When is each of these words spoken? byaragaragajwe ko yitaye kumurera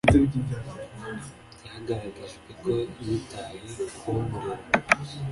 byaragaragajwe 1.61 2.49
ko 2.61 2.71
yitaye 3.05 3.59
kumurera 3.99 4.77